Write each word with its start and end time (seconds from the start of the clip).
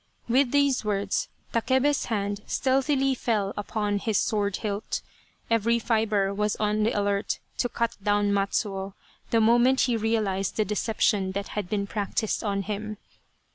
With 0.27 0.49
these 0.49 0.83
words, 0.83 1.29
Takebe's 1.53 2.05
hand 2.05 2.41
stealthily 2.47 3.13
fell 3.13 3.53
upon 3.55 3.99
his 3.99 4.17
sword 4.17 4.55
hilt. 4.55 5.03
Every 5.47 5.77
fibre 5.77 6.33
was 6.33 6.55
on 6.55 6.81
the 6.81 6.91
alert 6.99 7.37
to 7.59 7.69
cut 7.69 7.97
down 8.01 8.33
Matsuo 8.33 8.95
the 9.29 9.39
moment 9.39 9.81
he 9.81 9.95
realized 9.95 10.57
the 10.57 10.65
deception 10.65 11.33
that 11.33 11.49
had 11.49 11.69
been 11.69 11.85
practised 11.85 12.43
on 12.43 12.63
him. 12.63 12.97